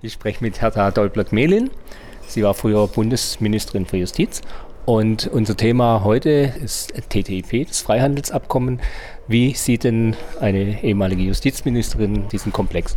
Ich 0.00 0.12
spreche 0.12 0.44
mit 0.44 0.60
Hertha 0.62 0.92
Dolblöck-Mehlin. 0.92 1.70
Sie 2.28 2.44
war 2.44 2.54
früher 2.54 2.86
Bundesministerin 2.86 3.84
für 3.84 3.96
Justiz. 3.96 4.42
Und 4.86 5.26
unser 5.26 5.56
Thema 5.56 6.04
heute 6.04 6.54
ist 6.62 6.92
TTIP, 7.08 7.66
das 7.66 7.80
Freihandelsabkommen. 7.80 8.80
Wie 9.26 9.54
sieht 9.54 9.82
denn 9.82 10.14
eine 10.38 10.84
ehemalige 10.84 11.22
Justizministerin 11.22 12.28
diesen 12.28 12.52
Komplex? 12.52 12.96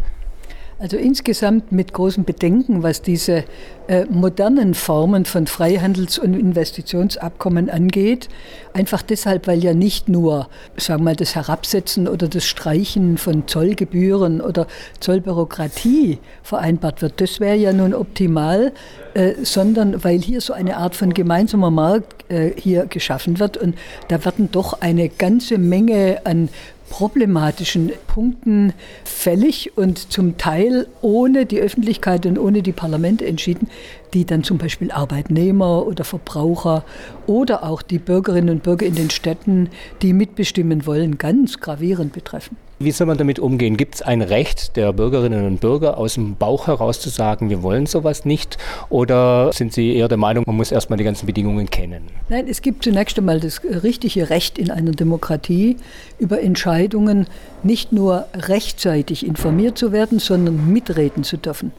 Also 0.82 0.98
insgesamt 0.98 1.72
mit 1.72 1.94
großen 1.94 2.24
Bedenken, 2.24 2.82
was 2.82 3.04
diese 3.04 3.44
äh, 3.88 4.06
modernen 4.10 4.74
Formen 4.74 5.26
von 5.26 5.46
Freihandels- 5.46 6.18
und 6.18 6.34
Investitionsabkommen 6.34 7.70
angeht. 7.70 8.30
Einfach 8.74 9.04
deshalb, 9.04 9.46
weil 9.46 9.64
ja 9.64 9.76
nicht 9.76 10.10
nur, 10.10 10.50
sagen 10.78 11.02
wir 11.02 11.12
mal, 11.12 11.16
das 11.16 11.36
Herabsetzen 11.36 12.08
oder 12.08 12.28
das 12.28 12.46
Streichen 12.46 13.20
von 13.20 13.48
Zollgebühren 13.48 14.42
oder 14.42 14.66
Zollbürokratie 15.00 16.18
vereinbart 16.42 17.04
wird. 17.04 17.22
Das 17.22 17.40
wäre 17.40 17.58
ja 17.58 17.74
nun 17.74 17.94
optimal, 17.94 18.72
äh, 19.14 19.34
sondern 19.44 20.04
weil 20.04 20.18
hier 20.18 20.42
so 20.42 20.54
eine 20.54 20.78
Art 20.78 20.96
von 20.96 21.14
gemeinsamer 21.14 21.70
Markt 21.70 22.26
äh, 22.32 22.54
hier 22.56 22.88
geschaffen 22.88 23.38
wird 23.38 23.56
und 23.56 23.78
da 24.08 24.26
werden 24.26 24.50
doch 24.52 24.82
eine 24.82 25.10
ganze 25.10 25.60
Menge 25.60 26.22
an 26.24 26.50
problematischen 26.92 27.92
Punkten 28.06 28.74
fällig 29.06 29.78
und 29.78 30.12
zum 30.12 30.38
Teil 30.38 30.88
ohne 31.02 31.46
die 31.46 31.60
Öffentlichkeit 31.60 32.26
und 32.26 32.38
ohne 32.38 32.62
die 32.62 32.74
Parlamente 32.74 33.26
entschieden, 33.26 33.70
die 34.14 34.26
dann 34.26 34.44
zum 34.44 34.58
Beispiel 34.58 34.92
Arbeitnehmer 34.92 35.86
oder 35.86 36.04
Verbraucher 36.04 36.84
oder 37.28 37.64
auch 37.64 37.82
die 37.82 38.00
Bürgerinnen 38.00 38.50
und 38.50 38.64
Bürger 38.64 38.86
in 38.86 38.96
den 38.96 39.10
Städten, 39.10 39.70
die 40.02 40.14
mitbestimmen 40.14 40.86
wollen, 40.86 41.18
ganz 41.18 41.60
gravierend 41.60 42.14
betreffen. 42.14 42.58
Wie 42.84 42.90
soll 42.90 43.06
man 43.06 43.18
damit 43.20 43.38
umgehen? 43.38 43.78
Gibt 43.78 43.94
es 43.94 44.02
ein 44.02 44.24
Recht 44.24 44.76
der 44.76 44.92
Bürgerinnen 44.92 45.46
und 45.46 45.62
Bürger 45.62 46.00
aus 46.00 46.16
dem 46.16 46.36
Bauch 46.36 46.66
heraus 46.66 47.00
zu 47.00 47.10
sagen, 47.10 47.52
wir 47.52 47.62
wollen 47.62 47.86
sowas 47.86 48.26
nicht? 48.26 48.58
Oder 48.90 49.54
sind 49.54 49.72
Sie 49.72 49.96
eher 49.96 50.08
der 50.08 50.18
Meinung, 50.18 50.46
man 50.48 50.56
muss 50.56 50.72
erstmal 50.72 50.98
die 50.98 51.04
ganzen 51.04 51.28
Bedingungen 51.28 51.70
kennen? 51.70 52.08
Nein, 52.30 52.48
es 52.48 52.64
gibt 52.64 52.84
zunächst 52.84 53.20
einmal 53.20 53.40
das 53.40 53.62
richtige 53.64 54.32
Recht 54.32 54.58
in 54.58 54.72
einer 54.72 54.94
Demokratie, 54.94 55.78
über 56.18 56.42
Entscheidungen 56.42 57.28
nicht 57.62 57.92
nur 57.92 58.26
rechtzeitig 58.34 59.28
informiert 59.28 59.78
zu 59.78 59.92
werden, 59.92 60.18
sondern 60.18 60.74
mitreden 60.74 61.24
zu 61.24 61.38
dürfen. 61.38 61.74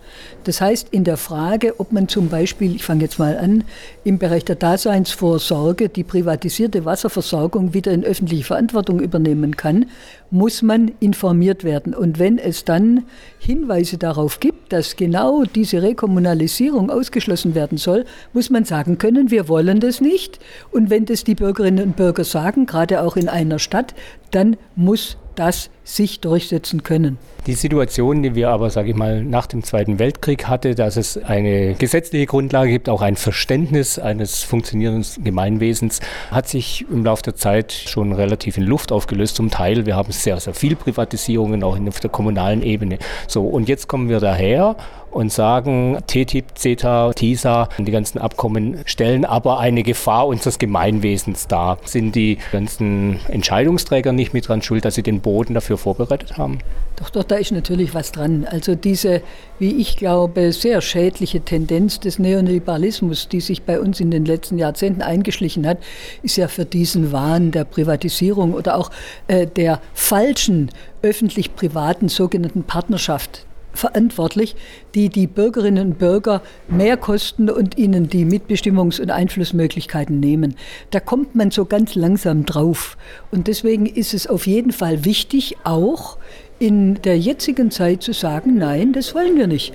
Das 0.44 0.60
heißt, 0.60 0.90
in 0.92 1.02
der 1.02 1.16
Frage, 1.16 1.80
ob 1.80 1.90
man 1.90 2.06
zum 2.06 2.21
Beispiel, 2.28 2.74
ich 2.74 2.84
fange 2.84 3.02
jetzt 3.02 3.18
mal 3.18 3.36
an, 3.38 3.64
im 4.04 4.18
Bereich 4.18 4.44
der 4.44 4.56
Daseinsvorsorge 4.56 5.88
die 5.88 6.04
privatisierte 6.04 6.84
Wasserversorgung 6.84 7.74
wieder 7.74 7.92
in 7.92 8.04
öffentliche 8.04 8.44
Verantwortung 8.44 9.00
übernehmen 9.00 9.56
kann, 9.56 9.86
muss 10.30 10.62
man 10.62 10.92
informiert 11.00 11.64
werden. 11.64 11.94
Und 11.94 12.18
wenn 12.18 12.38
es 12.38 12.64
dann 12.64 13.04
Hinweise 13.38 13.98
darauf 13.98 14.40
gibt, 14.40 14.72
dass 14.72 14.96
genau 14.96 15.44
diese 15.44 15.82
Rekommunalisierung 15.82 16.90
ausgeschlossen 16.90 17.54
werden 17.54 17.78
soll, 17.78 18.04
muss 18.32 18.50
man 18.50 18.64
sagen 18.64 18.98
können, 18.98 19.30
wir 19.30 19.48
wollen 19.48 19.80
das 19.80 20.00
nicht. 20.00 20.38
Und 20.70 20.90
wenn 20.90 21.04
das 21.04 21.24
die 21.24 21.34
Bürgerinnen 21.34 21.84
und 21.84 21.96
Bürger 21.96 22.24
sagen, 22.24 22.66
gerade 22.66 23.02
auch 23.02 23.16
in 23.16 23.28
einer 23.28 23.58
Stadt, 23.58 23.94
dann 24.30 24.56
muss 24.74 25.16
das 25.34 25.70
sich 25.84 26.20
durchsetzen 26.20 26.82
können. 26.82 27.18
Die 27.46 27.54
Situation, 27.54 28.22
die 28.22 28.36
wir 28.36 28.50
aber, 28.50 28.70
sage 28.70 28.90
ich 28.90 28.96
mal, 28.96 29.24
nach 29.24 29.46
dem 29.46 29.64
Zweiten 29.64 29.98
Weltkrieg 29.98 30.46
hatte, 30.46 30.76
dass 30.76 30.96
es 30.96 31.16
eine 31.16 31.74
gesetzliche 31.74 32.26
Grundlage 32.26 32.70
gibt, 32.70 32.88
auch 32.88 33.02
ein 33.02 33.16
Verständnis 33.16 33.98
eines 33.98 34.44
funktionierenden 34.44 35.24
Gemeinwesens, 35.24 36.00
hat 36.30 36.48
sich 36.48 36.86
im 36.88 37.04
Laufe 37.04 37.24
der 37.24 37.34
Zeit 37.34 37.72
schon 37.72 38.12
relativ 38.12 38.58
in 38.58 38.62
Luft 38.62 38.92
aufgelöst. 38.92 39.34
Zum 39.34 39.50
Teil, 39.50 39.86
wir 39.86 39.96
haben 39.96 40.12
sehr, 40.12 40.38
sehr 40.38 40.54
viel 40.54 40.76
Privatisierungen 40.76 41.64
auch 41.64 41.76
auf 41.88 42.00
der 42.00 42.10
kommunalen 42.10 42.62
Ebene. 42.62 42.98
So, 43.26 43.42
und 43.42 43.68
jetzt 43.68 43.88
kommen 43.88 44.08
wir 44.08 44.20
daher 44.20 44.76
und 45.12 45.30
sagen, 45.30 45.98
TTIP, 46.06 46.56
CETA, 46.56 47.12
TISA, 47.12 47.68
die 47.78 47.90
ganzen 47.90 48.18
Abkommen 48.18 48.78
stellen 48.86 49.24
aber 49.24 49.60
eine 49.60 49.82
Gefahr 49.82 50.26
unseres 50.26 50.58
Gemeinwesens 50.58 51.46
dar. 51.46 51.78
Sind 51.84 52.14
die 52.14 52.38
ganzen 52.50 53.20
Entscheidungsträger 53.28 54.12
nicht 54.12 54.32
mit 54.32 54.48
dran 54.48 54.62
schuld, 54.62 54.84
dass 54.84 54.94
sie 54.94 55.02
den 55.02 55.20
Boden 55.20 55.54
dafür 55.54 55.71
vorbereitet 55.76 56.38
haben? 56.38 56.58
Doch, 56.96 57.10
doch, 57.10 57.24
da 57.24 57.36
ist 57.36 57.52
natürlich 57.52 57.94
was 57.94 58.12
dran. 58.12 58.46
Also 58.48 58.74
diese, 58.74 59.22
wie 59.58 59.80
ich 59.80 59.96
glaube, 59.96 60.52
sehr 60.52 60.80
schädliche 60.80 61.40
Tendenz 61.40 61.98
des 61.98 62.18
Neoliberalismus, 62.18 63.28
die 63.28 63.40
sich 63.40 63.62
bei 63.62 63.80
uns 63.80 63.98
in 63.98 64.10
den 64.10 64.24
letzten 64.24 64.58
Jahrzehnten 64.58 65.02
eingeschlichen 65.02 65.66
hat, 65.66 65.78
ist 66.22 66.36
ja 66.36 66.48
für 66.48 66.64
diesen 66.64 67.10
Wahn 67.10 67.50
der 67.50 67.64
Privatisierung 67.64 68.54
oder 68.54 68.76
auch 68.76 68.90
äh, 69.26 69.46
der 69.46 69.80
falschen 69.94 70.70
öffentlich-privaten 71.02 72.08
sogenannten 72.08 72.62
Partnerschaft 72.62 73.46
verantwortlich, 73.72 74.56
die 74.94 75.08
die 75.08 75.26
Bürgerinnen 75.26 75.88
und 75.88 75.98
Bürger 75.98 76.42
mehr 76.68 76.96
kosten 76.96 77.50
und 77.50 77.78
ihnen 77.78 78.08
die 78.08 78.24
Mitbestimmungs- 78.24 79.00
und 79.00 79.10
Einflussmöglichkeiten 79.10 80.20
nehmen. 80.20 80.56
Da 80.90 81.00
kommt 81.00 81.34
man 81.34 81.50
so 81.50 81.64
ganz 81.64 81.94
langsam 81.94 82.44
drauf. 82.44 82.96
Und 83.30 83.46
deswegen 83.48 83.86
ist 83.86 84.14
es 84.14 84.26
auf 84.26 84.46
jeden 84.46 84.72
Fall 84.72 85.04
wichtig, 85.04 85.56
auch 85.64 86.18
in 86.58 87.00
der 87.02 87.18
jetzigen 87.18 87.70
Zeit 87.70 88.02
zu 88.02 88.12
sagen, 88.12 88.56
nein, 88.56 88.92
das 88.92 89.14
wollen 89.14 89.36
wir 89.36 89.46
nicht. 89.46 89.74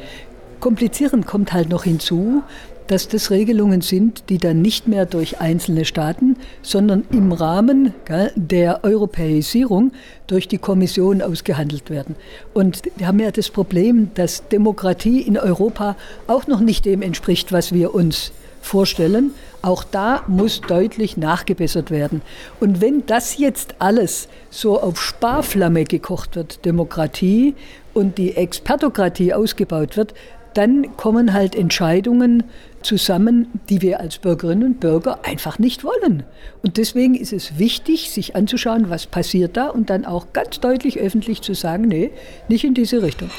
Komplizierend 0.59 1.28
kommt 1.28 1.53
halt 1.53 1.69
noch 1.69 1.84
hinzu, 1.84 2.44
dass 2.88 3.08
das 3.08 3.31
Regelungen 3.31 3.81
sind, 3.81 4.24
die 4.30 4.38
dann 4.38 4.62
nicht 4.62 4.88
mehr 4.88 5.06
durch 5.06 5.40
einzelne 5.40 5.86
Staaten, 5.86 6.38
sondern 6.62 7.06
im 7.12 7.31
Rahmen 7.31 7.94
der 8.36 8.84
Europäisierung 8.84 9.92
durch 10.28 10.48
die 10.48 10.58
Kommission 10.58 11.22
ausgehandelt 11.22 11.90
werden. 11.90 12.16
Und 12.53 12.81
wir 12.97 13.08
haben 13.08 13.20
ja 13.20 13.31
das 13.31 13.50
Problem, 13.50 14.12
dass 14.16 14.47
Demokratie 14.50 15.22
in 15.22 15.38
Europa 15.38 15.96
auch 16.28 16.47
noch 16.47 16.59
nicht 16.59 16.86
dem 16.86 17.02
entspricht, 17.02 17.52
was 17.52 17.74
wir 17.74 17.94
uns 17.94 18.31
vorstellen. 18.62 19.31
Auch 19.62 19.84
da 19.84 20.24
muss 20.28 20.62
deutlich 20.62 21.18
nachgebessert 21.18 21.90
werden. 21.90 22.22
Und 22.59 22.81
wenn 22.81 23.06
das 23.06 23.38
jetzt 23.38 23.76
alles 23.80 24.28
so 24.50 24.80
auf 24.80 25.02
Sparflamme 25.02 25.84
gekocht 25.86 26.36
wird, 26.36 26.64
Demokratie 26.66 27.56
und 27.94 28.18
die 28.18 28.36
Expertokratie 28.36 29.34
ausgebaut 29.34 29.97
wird, 29.97 30.14
dann 30.57 30.97
kommen 30.97 31.34
halt 31.34 31.56
Entscheidungen 31.56 32.44
zusammen, 32.81 33.47
die 33.69 33.81
wir 33.81 34.00
als 34.00 34.18
Bürgerinnen 34.18 34.63
und 34.63 34.79
Bürger 34.79 35.19
einfach 35.23 35.59
nicht 35.59 35.84
wollen. 35.84 36.23
Und 36.63 36.78
deswegen 36.78 37.13
ist 37.16 37.31
es 37.31 37.59
wichtig, 37.59 38.09
sich 38.09 38.35
anzuschauen, 38.35 38.90
was 38.90 39.06
passiert 39.06 39.56
da 39.56 39.67
und 39.67 39.90
dann 39.90 40.06
auch 40.06 40.34
ganz 40.34 40.59
deutlich 40.59 41.00
öffentlich 41.00 41.41
zu 41.41 41.53
sagen, 41.53 41.88
nee, 41.88 42.12
nicht 42.47 42.63
in 42.63 42.73
diese 42.73 43.03
Richtung. 43.03 43.29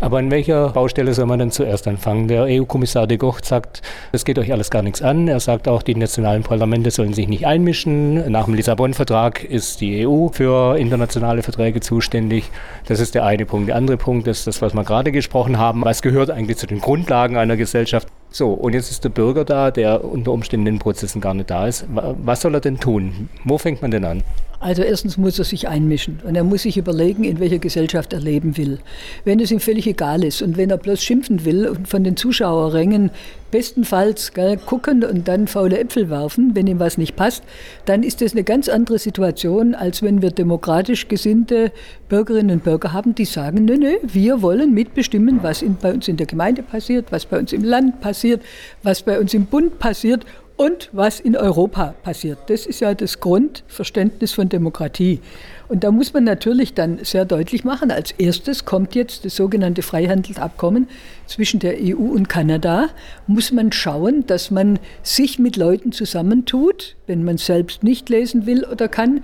Aber 0.00 0.18
an 0.18 0.30
welcher 0.30 0.68
Baustelle 0.68 1.12
soll 1.12 1.26
man 1.26 1.40
denn 1.40 1.50
zuerst 1.50 1.88
anfangen? 1.88 2.28
Der 2.28 2.44
EU-Kommissar 2.44 3.08
de 3.08 3.16
Gucht 3.16 3.44
sagt, 3.44 3.82
es 4.12 4.24
geht 4.24 4.38
euch 4.38 4.52
alles 4.52 4.70
gar 4.70 4.82
nichts 4.82 5.02
an. 5.02 5.26
Er 5.26 5.40
sagt 5.40 5.66
auch, 5.66 5.82
die 5.82 5.96
nationalen 5.96 6.44
Parlamente 6.44 6.92
sollen 6.92 7.14
sich 7.14 7.26
nicht 7.26 7.46
einmischen. 7.46 8.30
Nach 8.30 8.44
dem 8.44 8.54
Lissabon-Vertrag 8.54 9.42
ist 9.42 9.80
die 9.80 10.06
EU 10.06 10.28
für 10.28 10.78
internationale 10.78 11.42
Verträge 11.42 11.80
zuständig. 11.80 12.50
Das 12.86 13.00
ist 13.00 13.16
der 13.16 13.24
eine 13.24 13.44
Punkt. 13.44 13.68
Der 13.68 13.76
andere 13.76 13.96
Punkt 13.96 14.28
ist 14.28 14.46
das, 14.46 14.62
was 14.62 14.72
wir 14.72 14.84
gerade 14.84 15.10
gesprochen 15.10 15.58
haben. 15.58 15.84
Was 15.84 16.00
gehört 16.00 16.30
eigentlich 16.30 16.58
zu 16.58 16.68
den 16.68 16.80
Grundlagen 16.80 17.36
einer 17.36 17.56
Gesellschaft? 17.56 18.06
So, 18.30 18.52
und 18.52 18.74
jetzt 18.74 18.92
ist 18.92 19.02
der 19.02 19.08
Bürger 19.08 19.44
da, 19.44 19.72
der 19.72 20.04
unter 20.04 20.30
Umständen 20.30 20.68
in 20.68 20.74
den 20.74 20.80
Prozessen 20.80 21.20
gar 21.20 21.34
nicht 21.34 21.50
da 21.50 21.66
ist. 21.66 21.86
Was 21.88 22.42
soll 22.42 22.54
er 22.54 22.60
denn 22.60 22.78
tun? 22.78 23.28
Wo 23.44 23.58
fängt 23.58 23.82
man 23.82 23.90
denn 23.90 24.04
an? 24.04 24.22
Also 24.60 24.82
erstens 24.82 25.16
muss 25.16 25.38
er 25.38 25.44
sich 25.44 25.68
einmischen 25.68 26.18
und 26.24 26.34
er 26.34 26.42
muss 26.42 26.62
sich 26.62 26.76
überlegen, 26.76 27.22
in 27.22 27.38
welcher 27.38 27.58
Gesellschaft 27.58 28.12
er 28.12 28.20
leben 28.20 28.56
will. 28.56 28.78
Wenn 29.24 29.38
es 29.38 29.52
ihm 29.52 29.60
völlig 29.60 29.86
egal 29.86 30.24
ist 30.24 30.42
und 30.42 30.56
wenn 30.56 30.70
er 30.70 30.78
bloß 30.78 31.00
schimpfen 31.00 31.44
will 31.44 31.68
und 31.68 31.86
von 31.86 32.02
den 32.02 32.16
Zuschauerrängen 32.16 33.12
bestenfalls 33.52 34.34
gell, 34.34 34.56
gucken 34.56 35.04
und 35.04 35.28
dann 35.28 35.46
faule 35.46 35.78
Äpfel 35.78 36.10
werfen, 36.10 36.56
wenn 36.56 36.66
ihm 36.66 36.80
was 36.80 36.98
nicht 36.98 37.14
passt, 37.14 37.44
dann 37.84 38.02
ist 38.02 38.20
das 38.20 38.32
eine 38.32 38.42
ganz 38.42 38.68
andere 38.68 38.98
Situation, 38.98 39.76
als 39.76 40.02
wenn 40.02 40.22
wir 40.22 40.32
demokratisch 40.32 41.06
gesinnte 41.06 41.70
Bürgerinnen 42.08 42.56
und 42.56 42.64
Bürger 42.64 42.92
haben, 42.92 43.14
die 43.14 43.24
sagen, 43.26 43.64
nö, 43.64 43.76
nö, 43.76 43.92
wir 44.02 44.42
wollen 44.42 44.74
mitbestimmen, 44.74 45.38
was 45.42 45.62
in, 45.62 45.76
bei 45.76 45.94
uns 45.94 46.08
in 46.08 46.16
der 46.16 46.26
Gemeinde 46.26 46.64
passiert, 46.64 47.06
was 47.10 47.26
bei 47.26 47.38
uns 47.38 47.52
im 47.52 47.62
Land 47.62 48.00
passiert, 48.00 48.42
was 48.82 49.02
bei 49.02 49.20
uns 49.20 49.32
im 49.34 49.46
Bund 49.46 49.78
passiert 49.78 50.26
und 50.58 50.90
was 50.92 51.20
in 51.20 51.36
Europa 51.36 51.94
passiert. 52.02 52.38
Das 52.48 52.66
ist 52.66 52.80
ja 52.80 52.92
das 52.92 53.20
Grundverständnis 53.20 54.32
von 54.32 54.48
Demokratie. 54.48 55.20
Und 55.68 55.84
da 55.84 55.92
muss 55.92 56.12
man 56.12 56.24
natürlich 56.24 56.74
dann 56.74 56.98
sehr 57.04 57.24
deutlich 57.24 57.64
machen, 57.64 57.92
als 57.92 58.10
erstes 58.10 58.64
kommt 58.64 58.94
jetzt 58.96 59.24
das 59.24 59.36
sogenannte 59.36 59.82
Freihandelsabkommen 59.82 60.88
zwischen 61.26 61.60
der 61.60 61.76
EU 61.80 61.96
und 61.96 62.28
Kanada, 62.28 62.88
muss 63.28 63.52
man 63.52 63.70
schauen, 63.70 64.26
dass 64.26 64.50
man 64.50 64.80
sich 65.02 65.38
mit 65.38 65.56
Leuten 65.56 65.92
zusammentut, 65.92 66.96
wenn 67.06 67.22
man 67.22 67.38
selbst 67.38 67.84
nicht 67.84 68.08
lesen 68.08 68.44
will 68.44 68.64
oder 68.64 68.88
kann, 68.88 69.22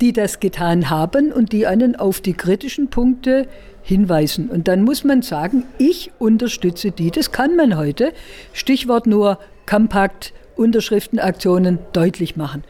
die 0.00 0.12
das 0.12 0.38
getan 0.38 0.88
haben 0.88 1.32
und 1.32 1.52
die 1.52 1.66
einen 1.66 1.96
auf 1.96 2.20
die 2.20 2.34
kritischen 2.34 2.90
Punkte 2.90 3.48
hinweisen. 3.82 4.50
Und 4.50 4.68
dann 4.68 4.82
muss 4.82 5.02
man 5.02 5.22
sagen, 5.22 5.64
ich 5.78 6.12
unterstütze 6.18 6.92
die. 6.92 7.10
Das 7.10 7.32
kann 7.32 7.56
man 7.56 7.76
heute. 7.76 8.12
Stichwort 8.52 9.06
nur 9.06 9.38
Compact 9.66 10.32
Unterschriftenaktionen 10.56 11.78
deutlich 11.92 12.36
machen. 12.36 12.64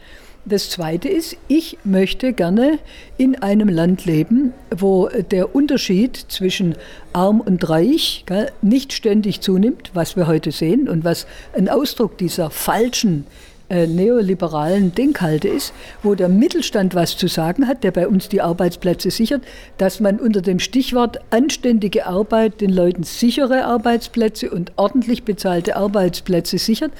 Das 0.45 0.69
Zweite 0.69 1.09
ist, 1.09 1.35
ich 1.49 1.77
möchte 1.83 2.31
gerne 2.31 2.79
in 3.17 3.35
einem 3.41 3.67
Land 3.67 4.05
leben, 4.05 4.53
wo 4.73 5.09
der 5.09 5.53
Unterschied 5.53 6.15
zwischen 6.29 6.75
arm 7.11 7.41
und 7.41 7.67
reich 7.67 8.23
nicht 8.61 8.93
ständig 8.93 9.41
zunimmt, 9.41 9.91
was 9.93 10.15
wir 10.15 10.25
heute 10.25 10.53
sehen 10.53 10.87
und 10.87 11.03
was 11.03 11.27
ein 11.53 11.67
Ausdruck 11.67 12.17
dieser 12.17 12.49
falschen 12.49 13.25
äh, 13.69 13.85
neoliberalen 13.85 14.95
Denkhalte 14.95 15.49
ist, 15.49 15.73
wo 16.01 16.15
der 16.15 16.29
Mittelstand 16.29 16.95
was 16.95 17.17
zu 17.17 17.27
sagen 17.27 17.67
hat, 17.67 17.83
der 17.83 17.91
bei 17.91 18.07
uns 18.07 18.29
die 18.29 18.39
Arbeitsplätze 18.39 19.11
sichert, 19.11 19.41
dass 19.77 19.99
man 19.99 20.21
unter 20.21 20.41
dem 20.41 20.59
Stichwort 20.59 21.19
anständige 21.31 22.05
Arbeit 22.05 22.61
den 22.61 22.69
Leuten 22.69 23.03
sichere 23.03 23.65
Arbeitsplätze 23.65 24.49
und 24.49 24.71
ordentlich 24.77 25.23
bezahlte 25.23 25.75
Arbeitsplätze 25.75 26.57
sichert. 26.57 26.93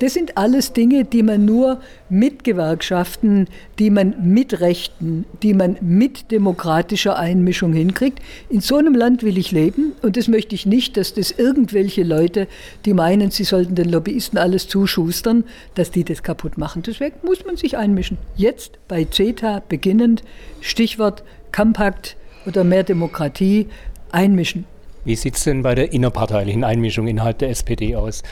Das 0.00 0.14
sind 0.14 0.36
alles 0.36 0.72
Dinge, 0.72 1.04
die 1.04 1.24
man 1.24 1.44
nur 1.44 1.80
mit 2.08 2.44
Gewerkschaften, 2.44 3.48
die 3.80 3.90
man 3.90 4.14
mit 4.32 4.60
Rechten, 4.60 5.24
die 5.42 5.54
man 5.54 5.76
mit 5.80 6.30
demokratischer 6.30 7.18
Einmischung 7.18 7.72
hinkriegt. 7.72 8.20
In 8.48 8.60
so 8.60 8.76
einem 8.76 8.94
Land 8.94 9.24
will 9.24 9.36
ich 9.38 9.50
leben 9.50 9.94
und 10.02 10.16
das 10.16 10.28
möchte 10.28 10.54
ich 10.54 10.66
nicht, 10.66 10.96
dass 10.96 11.14
das 11.14 11.32
irgendwelche 11.32 12.04
Leute, 12.04 12.46
die 12.84 12.94
meinen, 12.94 13.32
sie 13.32 13.44
sollten 13.44 13.74
den 13.74 13.88
Lobbyisten 13.88 14.38
alles 14.38 14.68
zuschustern, 14.68 15.42
dass 15.74 15.90
die 15.90 16.04
das 16.04 16.22
kaputt 16.22 16.58
machen. 16.58 16.82
Deswegen 16.82 17.16
muss 17.24 17.44
man 17.44 17.56
sich 17.56 17.76
einmischen. 17.76 18.18
Jetzt 18.36 18.78
bei 18.86 19.04
CETA 19.04 19.62
beginnend, 19.68 20.22
Stichwort 20.60 21.24
Kompakt 21.50 22.16
oder 22.46 22.62
mehr 22.62 22.84
Demokratie, 22.84 23.66
einmischen. 24.12 24.64
Wie 25.04 25.16
sieht 25.16 25.36
es 25.36 25.44
denn 25.44 25.62
bei 25.62 25.74
der 25.74 25.92
innerparteilichen 25.92 26.64
Einmischung 26.64 27.08
innerhalb 27.08 27.38
der 27.38 27.50
SPD 27.50 27.96
aus? 27.96 28.22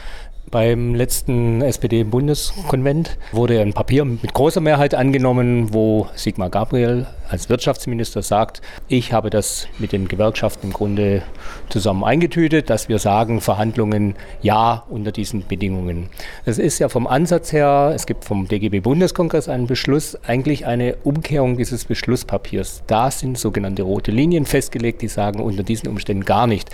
Beim 0.48 0.94
letzten 0.94 1.60
SPD-Bundeskonvent 1.60 3.18
wurde 3.32 3.60
ein 3.60 3.72
Papier 3.72 4.04
mit 4.04 4.32
großer 4.32 4.60
Mehrheit 4.60 4.94
angenommen, 4.94 5.74
wo 5.74 6.06
Sigmar 6.14 6.50
Gabriel 6.50 7.06
als 7.28 7.48
Wirtschaftsminister 7.48 8.22
sagt, 8.22 8.62
ich 8.86 9.12
habe 9.12 9.28
das 9.28 9.66
mit 9.80 9.90
den 9.90 10.06
Gewerkschaften 10.06 10.68
im 10.68 10.72
Grunde 10.72 11.22
zusammen 11.68 12.04
eingetütet, 12.04 12.70
dass 12.70 12.88
wir 12.88 13.00
sagen, 13.00 13.40
Verhandlungen 13.40 14.14
ja 14.40 14.84
unter 14.88 15.10
diesen 15.10 15.44
Bedingungen. 15.48 16.10
Das 16.44 16.58
ist 16.58 16.78
ja 16.78 16.88
vom 16.88 17.08
Ansatz 17.08 17.52
her, 17.52 17.90
es 17.92 18.06
gibt 18.06 18.24
vom 18.24 18.46
DGB-Bundeskongress 18.46 19.48
einen 19.48 19.66
Beschluss, 19.66 20.16
eigentlich 20.26 20.64
eine 20.64 20.94
Umkehrung 21.02 21.56
dieses 21.56 21.86
Beschlusspapiers. 21.86 22.84
Da 22.86 23.10
sind 23.10 23.36
sogenannte 23.36 23.82
rote 23.82 24.12
Linien 24.12 24.46
festgelegt, 24.46 25.02
die 25.02 25.08
sagen 25.08 25.40
unter 25.40 25.64
diesen 25.64 25.88
Umständen 25.88 26.24
gar 26.24 26.46
nicht. 26.46 26.70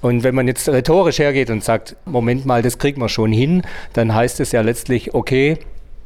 Und 0.00 0.22
wenn 0.22 0.34
man 0.34 0.46
jetzt 0.46 0.68
rhetorisch 0.68 1.18
hergeht 1.18 1.50
und 1.50 1.64
sagt, 1.64 1.96
Moment 2.04 2.46
mal, 2.46 2.62
das 2.62 2.78
kriegen 2.78 3.00
wir 3.00 3.08
schon 3.08 3.32
hin, 3.32 3.62
dann 3.92 4.14
heißt 4.14 4.40
es 4.40 4.52
ja 4.52 4.60
letztlich, 4.60 5.14
okay, 5.14 5.58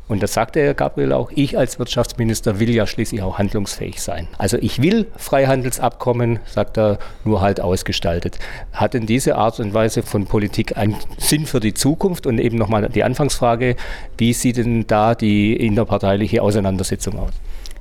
und 0.09 0.23
das 0.23 0.35
sagte 0.35 0.61
Herr 0.61 0.75
Gabriel 0.75 1.12
auch, 1.12 1.31
ich 1.35 1.56
als 1.56 1.79
Wirtschaftsminister 1.79 2.61
will 2.61 2.69
ja 2.69 2.87
schließlich 2.87 3.23
auch 3.23 3.39
handlungsfähig 3.39 4.03
sein. 4.03 4.29
Also 4.37 4.59
ich 4.59 4.83
will 4.83 5.06
Freihandelsabkommen, 5.17 6.41
sagt 6.44 6.77
er, 6.77 6.99
nur 7.25 7.41
halt 7.41 7.61
ausgestaltet. 7.61 8.39
Hat 8.73 8.93
denn 8.93 9.06
diese 9.06 9.37
Art 9.37 9.59
und 9.61 9.73
Weise 9.73 10.03
von 10.03 10.27
Politik 10.27 10.77
einen 10.77 10.97
Sinn 11.17 11.47
für 11.47 11.61
die 11.61 11.73
Zukunft? 11.73 12.27
Und 12.27 12.41
eben 12.41 12.59
nochmal 12.59 12.91
die 12.91 13.05
Anfangsfrage, 13.05 13.77
wie 14.19 14.33
sieht 14.35 14.59
denn 14.59 14.87
da 14.87 15.15
die 15.15 15.56
innerparteiliche 15.56 16.43
Auseinandersetzung 16.43 17.19
aus? 17.19 17.33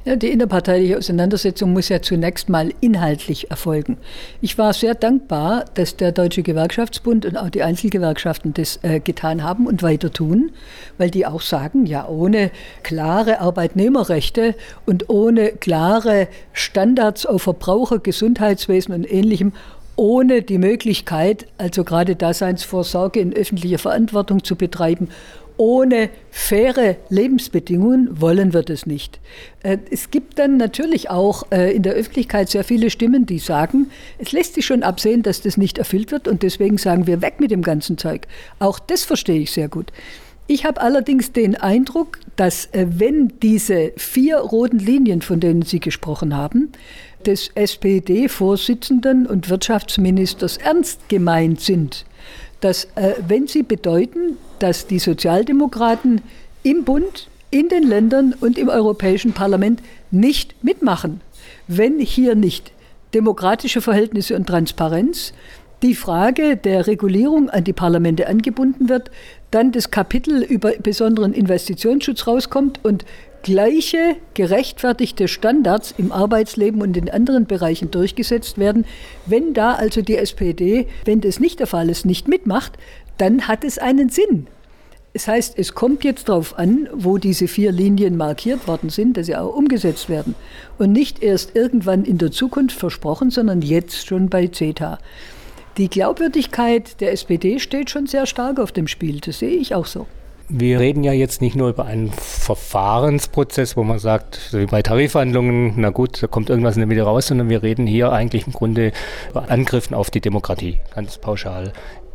Ja, 0.03 0.15
die 0.15 0.29
innerparteiliche 0.29 0.97
Auseinandersetzung 0.97 1.73
muss 1.73 1.89
ja 1.89 2.01
zunächst 2.01 2.49
mal 2.49 2.71
inhaltlich 2.81 3.51
erfolgen. 3.51 3.97
Ich 4.41 4.57
war 4.57 4.73
sehr 4.73 4.95
dankbar, 4.95 5.65
dass 5.75 5.95
der 5.95 6.11
Deutsche 6.11 6.41
Gewerkschaftsbund 6.41 7.23
und 7.27 7.37
auch 7.37 7.51
die 7.51 7.61
Einzelgewerkschaften 7.61 8.55
das 8.55 8.79
äh, 8.81 8.99
getan 8.99 9.43
haben 9.43 9.67
und 9.67 9.83
weiter 9.83 10.11
tun, 10.11 10.53
weil 10.97 11.11
die 11.11 11.27
auch 11.27 11.41
sagen, 11.41 11.85
ja, 11.85 12.07
ohne 12.07 12.49
klare 12.81 13.41
Arbeitnehmerrechte 13.41 14.55
und 14.87 15.07
ohne 15.11 15.51
klare 15.51 16.27
Standards 16.51 17.27
auf 17.27 17.43
Verbraucher, 17.43 17.99
Gesundheitswesen 17.99 18.95
und 18.95 19.11
ähnlichem 19.11 19.53
ohne 19.97 20.41
die 20.41 20.57
Möglichkeit, 20.57 21.45
also 21.59 21.83
gerade 21.83 22.15
Daseinsvorsorge 22.15 23.19
in 23.19 23.33
öffentlicher 23.33 23.77
Verantwortung 23.77 24.43
zu 24.43 24.55
betreiben 24.55 25.09
ohne 25.61 26.09
faire 26.31 26.97
Lebensbedingungen 27.09 28.19
wollen 28.19 28.51
wir 28.51 28.63
das 28.63 28.87
nicht. 28.87 29.19
Äh, 29.61 29.77
es 29.91 30.09
gibt 30.09 30.39
dann 30.39 30.57
natürlich 30.57 31.11
auch 31.11 31.43
äh, 31.51 31.71
in 31.75 31.83
der 31.83 31.93
Öffentlichkeit 31.93 32.49
sehr 32.49 32.63
viele 32.63 32.89
Stimmen, 32.89 33.27
die 33.27 33.37
sagen, 33.37 33.91
es 34.17 34.31
lässt 34.31 34.55
sich 34.55 34.65
schon 34.65 34.81
absehen, 34.81 35.21
dass 35.21 35.41
das 35.41 35.57
nicht 35.57 35.77
erfüllt 35.77 36.11
wird 36.11 36.27
und 36.27 36.41
deswegen 36.41 36.79
sagen 36.79 37.05
wir 37.05 37.21
weg 37.21 37.35
mit 37.39 37.51
dem 37.51 37.61
ganzen 37.61 37.99
Zeug. 37.99 38.25
Auch 38.57 38.79
das 38.79 39.03
verstehe 39.03 39.39
ich 39.39 39.51
sehr 39.51 39.69
gut. 39.69 39.91
Ich 40.47 40.65
habe 40.65 40.81
allerdings 40.81 41.31
den 41.31 41.55
Eindruck, 41.55 42.17
dass 42.37 42.65
äh, 42.71 42.87
wenn 42.89 43.31
diese 43.43 43.93
vier 43.97 44.37
roten 44.37 44.79
Linien, 44.79 45.21
von 45.21 45.39
denen 45.39 45.61
Sie 45.61 45.79
gesprochen 45.79 46.35
haben, 46.35 46.71
des 47.23 47.51
SPD-Vorsitzenden 47.53 49.27
und 49.27 49.47
Wirtschaftsministers 49.47 50.57
ernst 50.57 51.07
gemeint 51.07 51.61
sind, 51.61 52.05
dass 52.61 52.87
wenn 53.27 53.47
sie 53.47 53.63
bedeuten, 53.63 54.37
dass 54.59 54.87
die 54.87 54.99
Sozialdemokraten 54.99 56.21
im 56.63 56.83
Bund, 56.83 57.27
in 57.49 57.67
den 57.67 57.83
Ländern 57.83 58.33
und 58.39 58.57
im 58.57 58.69
Europäischen 58.69 59.33
Parlament 59.33 59.81
nicht 60.09 60.63
mitmachen, 60.63 61.19
wenn 61.67 61.99
hier 61.99 62.35
nicht 62.35 62.71
demokratische 63.13 63.81
Verhältnisse 63.81 64.35
und 64.35 64.47
Transparenz, 64.47 65.33
die 65.81 65.95
Frage 65.95 66.57
der 66.57 66.87
Regulierung 66.87 67.49
an 67.49 67.63
die 67.63 67.73
Parlamente 67.73 68.27
angebunden 68.27 68.87
wird, 68.87 69.09
dann 69.49 69.71
das 69.71 69.91
Kapitel 69.91 70.43
über 70.43 70.71
besonderen 70.71 71.33
Investitionsschutz 71.33 72.27
rauskommt 72.27 72.79
und 72.83 73.03
gleiche 73.43 74.15
gerechtfertigte 74.33 75.27
Standards 75.27 75.93
im 75.97 76.11
Arbeitsleben 76.11 76.81
und 76.81 76.97
in 76.97 77.09
anderen 77.09 77.45
Bereichen 77.45 77.91
durchgesetzt 77.91 78.57
werden. 78.57 78.85
Wenn 79.25 79.53
da 79.53 79.73
also 79.73 80.01
die 80.01 80.17
SPD, 80.17 80.87
wenn 81.05 81.21
das 81.21 81.39
nicht 81.39 81.59
der 81.59 81.67
Fall 81.67 81.89
ist, 81.89 82.05
nicht 82.05 82.27
mitmacht, 82.27 82.77
dann 83.17 83.47
hat 83.47 83.63
es 83.63 83.77
einen 83.77 84.09
Sinn. 84.09 84.47
Es 85.13 85.27
heißt, 85.27 85.57
es 85.57 85.73
kommt 85.73 86.05
jetzt 86.05 86.29
darauf 86.29 86.57
an, 86.57 86.87
wo 86.93 87.17
diese 87.17 87.49
vier 87.49 87.73
Linien 87.73 88.15
markiert 88.15 88.67
worden 88.67 88.89
sind, 88.89 89.17
dass 89.17 89.25
sie 89.25 89.35
auch 89.35 89.53
umgesetzt 89.53 90.07
werden. 90.07 90.35
Und 90.77 90.93
nicht 90.93 91.21
erst 91.21 91.55
irgendwann 91.55 92.05
in 92.05 92.17
der 92.17 92.31
Zukunft 92.31 92.77
versprochen, 92.77 93.29
sondern 93.29 93.61
jetzt 93.61 94.07
schon 94.07 94.29
bei 94.29 94.47
CETA. 94.47 94.99
Die 95.77 95.89
Glaubwürdigkeit 95.89 97.01
der 97.01 97.11
SPD 97.11 97.59
steht 97.59 97.89
schon 97.89 98.07
sehr 98.07 98.25
stark 98.25 98.59
auf 98.59 98.71
dem 98.71 98.87
Spiel. 98.87 99.19
Das 99.19 99.39
sehe 99.39 99.57
ich 99.57 99.75
auch 99.75 99.85
so. 99.85 100.07
Wir 100.53 100.81
reden 100.81 101.05
ja 101.05 101.13
jetzt 101.13 101.39
nicht 101.39 101.55
nur 101.55 101.69
über 101.69 101.85
einen 101.85 102.11
Verfahrensprozess, 102.11 103.77
wo 103.77 103.85
man 103.85 103.99
sagt, 103.99 104.49
wie 104.51 104.65
bei 104.65 104.81
Tarifverhandlungen, 104.81 105.75
na 105.77 105.91
gut, 105.91 106.21
da 106.21 106.27
kommt 106.27 106.49
irgendwas 106.49 106.75
in 106.75 106.81
der 106.81 106.87
Mitte 106.87 107.03
raus, 107.03 107.27
sondern 107.27 107.47
wir 107.47 107.63
reden 107.63 107.87
hier 107.87 108.11
eigentlich 108.11 108.47
im 108.47 108.51
Grunde 108.51 108.91
über 109.29 109.49
Angriffen 109.49 109.93
auf 109.93 110.11
die 110.11 110.19
Demokratie, 110.19 110.79
ganz 110.93 111.17
pauschal. 111.17 111.71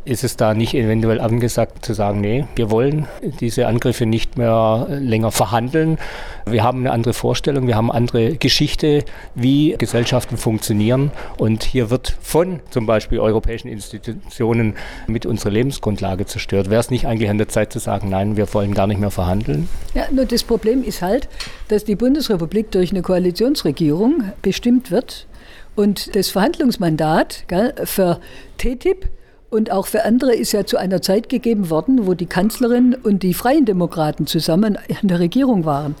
Ist 0.07 0.23
es 0.23 0.37
da 0.37 0.53
nicht 0.53 0.73
eventuell 0.73 1.19
angesagt 1.19 1.83
zu 1.83 1.93
sagen, 1.93 2.21
nee, 2.21 2.45
wir 2.55 2.71
wollen 2.71 3.07
diese 3.41 3.67
Angriffe 3.67 4.05
nicht 4.05 4.37
mehr 4.37 4.87
länger 4.89 5.31
verhandeln. 5.31 5.97
Wir 6.45 6.63
haben 6.63 6.79
eine 6.79 6.91
andere 6.91 7.13
Vorstellung, 7.13 7.67
wir 7.67 7.75
haben 7.75 7.91
andere 7.91 8.37
Geschichte, 8.37 9.03
wie 9.35 9.75
Gesellschaften 9.77 10.37
funktionieren. 10.37 11.11
Und 11.37 11.65
hier 11.65 11.89
wird 11.89 12.15
von 12.21 12.61
zum 12.69 12.85
Beispiel 12.85 13.19
europäischen 13.19 13.67
Institutionen 13.67 14.75
mit 15.07 15.25
unserer 15.25 15.51
Lebensgrundlage 15.51 16.25
zerstört. 16.25 16.69
Wäre 16.69 16.79
es 16.79 16.89
nicht 16.89 17.05
eigentlich 17.05 17.29
an 17.29 17.37
der 17.37 17.49
Zeit 17.49 17.73
zu 17.73 17.79
sagen, 17.79 18.07
nein, 18.07 18.37
wir 18.37 18.53
wollen 18.53 18.73
gar 18.73 18.87
nicht 18.87 19.01
mehr 19.01 19.11
verhandeln? 19.11 19.67
Ja, 19.93 20.05
nur 20.09 20.23
das 20.23 20.45
Problem 20.45 20.85
ist 20.85 21.01
halt, 21.01 21.27
dass 21.67 21.83
die 21.83 21.97
Bundesrepublik 21.97 22.71
durch 22.71 22.91
eine 22.91 23.01
Koalitionsregierung 23.01 24.23
bestimmt 24.41 24.89
wird 24.89 25.27
und 25.75 26.15
das 26.15 26.29
Verhandlungsmandat 26.29 27.43
gell, 27.49 27.73
für 27.83 28.21
TTIP 28.57 29.09
und 29.49 29.71
auch 29.71 29.87
für 29.87 30.03
andere 30.03 30.35
ist 30.35 30.51
ja 30.51 30.65
zu 30.65 30.77
einer 30.77 31.01
Zeit 31.01 31.29
gegeben 31.29 31.69
worden, 31.69 32.05
wo 32.05 32.13
die 32.13 32.25
Kanzlerin 32.25 32.95
und 32.95 33.23
die 33.23 33.33
Freien 33.33 33.63
Demokraten 33.63 34.27
zusammen 34.27 34.77
in 35.01 35.07
der 35.07 35.19
Regierung 35.19 35.63
waren. 35.63 35.95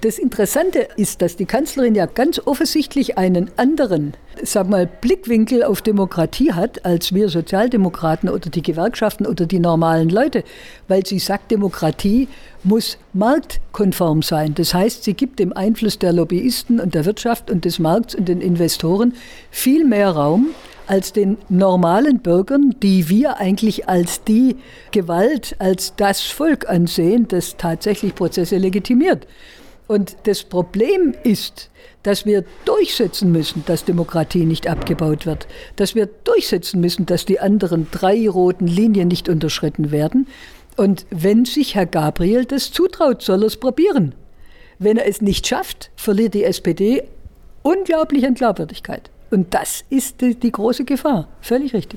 Das 0.00 0.18
Interessante 0.18 0.88
ist, 0.96 1.20
dass 1.20 1.36
die 1.36 1.44
Kanzlerin 1.44 1.94
ja 1.94 2.06
ganz 2.06 2.40
offensichtlich 2.46 3.18
einen 3.18 3.50
anderen, 3.58 4.14
sag 4.42 4.70
mal, 4.70 4.86
Blickwinkel 4.86 5.62
auf 5.62 5.82
Demokratie 5.82 6.54
hat, 6.54 6.86
als 6.86 7.12
wir 7.12 7.28
Sozialdemokraten 7.28 8.30
oder 8.30 8.48
die 8.48 8.62
Gewerkschaften 8.62 9.26
oder 9.26 9.44
die 9.44 9.60
normalen 9.60 10.08
Leute, 10.08 10.42
weil 10.88 11.04
sie 11.04 11.18
sagt, 11.18 11.50
Demokratie 11.50 12.28
muss 12.64 12.96
marktkonform 13.12 14.22
sein. 14.22 14.54
Das 14.54 14.72
heißt, 14.72 15.04
sie 15.04 15.14
gibt 15.14 15.38
dem 15.38 15.52
Einfluss 15.52 15.98
der 15.98 16.14
Lobbyisten 16.14 16.80
und 16.80 16.94
der 16.94 17.04
Wirtschaft 17.04 17.50
und 17.50 17.66
des 17.66 17.78
Markts 17.78 18.14
und 18.14 18.26
den 18.26 18.40
Investoren 18.40 19.14
viel 19.50 19.84
mehr 19.84 20.12
Raum 20.12 20.48
als 20.86 21.12
den 21.12 21.38
normalen 21.48 22.20
Bürgern, 22.20 22.74
die 22.82 23.08
wir 23.08 23.38
eigentlich 23.38 23.88
als 23.88 24.24
die 24.24 24.56
Gewalt, 24.90 25.56
als 25.58 25.94
das 25.96 26.22
Volk 26.22 26.68
ansehen, 26.68 27.28
das 27.28 27.56
tatsächlich 27.56 28.14
Prozesse 28.14 28.56
legitimiert. 28.58 29.26
Und 29.88 30.16
das 30.24 30.42
Problem 30.42 31.14
ist, 31.22 31.70
dass 32.02 32.26
wir 32.26 32.44
durchsetzen 32.64 33.32
müssen, 33.32 33.64
dass 33.66 33.84
Demokratie 33.84 34.44
nicht 34.44 34.68
abgebaut 34.68 35.26
wird, 35.26 35.46
dass 35.76 35.94
wir 35.94 36.06
durchsetzen 36.06 36.80
müssen, 36.80 37.06
dass 37.06 37.24
die 37.24 37.40
anderen 37.40 37.88
drei 37.90 38.28
roten 38.28 38.66
Linien 38.66 39.08
nicht 39.08 39.28
unterschritten 39.28 39.90
werden. 39.90 40.26
Und 40.76 41.06
wenn 41.10 41.44
sich 41.44 41.74
Herr 41.74 41.86
Gabriel 41.86 42.44
das 42.44 42.70
zutraut, 42.70 43.22
soll 43.22 43.42
er 43.42 43.46
es 43.46 43.56
probieren. 43.56 44.14
Wenn 44.78 44.98
er 44.98 45.08
es 45.08 45.22
nicht 45.22 45.46
schafft, 45.46 45.90
verliert 45.96 46.34
die 46.34 46.44
SPD 46.44 47.02
unglaublich 47.62 48.26
an 48.26 48.34
Glaubwürdigkeit. 48.34 49.10
Und 49.30 49.54
das 49.54 49.84
ist 49.90 50.20
die, 50.20 50.34
die 50.34 50.52
große 50.52 50.84
Gefahr. 50.84 51.28
Völlig 51.40 51.74
richtig. 51.74 51.94